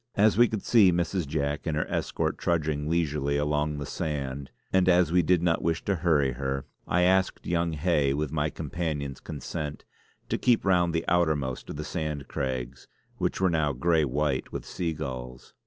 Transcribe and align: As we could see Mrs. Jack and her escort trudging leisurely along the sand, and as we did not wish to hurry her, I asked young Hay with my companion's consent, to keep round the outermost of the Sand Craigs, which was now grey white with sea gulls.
As 0.15 0.35
we 0.35 0.47
could 0.47 0.63
see 0.63 0.91
Mrs. 0.91 1.27
Jack 1.27 1.67
and 1.67 1.77
her 1.77 1.85
escort 1.87 2.39
trudging 2.39 2.89
leisurely 2.89 3.37
along 3.37 3.77
the 3.77 3.85
sand, 3.85 4.49
and 4.73 4.89
as 4.89 5.11
we 5.11 5.21
did 5.21 5.43
not 5.43 5.61
wish 5.61 5.85
to 5.85 5.97
hurry 5.97 6.31
her, 6.31 6.65
I 6.87 7.03
asked 7.03 7.45
young 7.45 7.73
Hay 7.73 8.15
with 8.15 8.31
my 8.31 8.49
companion's 8.49 9.19
consent, 9.19 9.85
to 10.29 10.39
keep 10.39 10.65
round 10.65 10.95
the 10.95 11.05
outermost 11.07 11.69
of 11.69 11.75
the 11.75 11.83
Sand 11.83 12.27
Craigs, 12.27 12.87
which 13.19 13.39
was 13.39 13.51
now 13.51 13.73
grey 13.73 14.03
white 14.03 14.51
with 14.51 14.65
sea 14.65 14.93
gulls. 14.93 15.53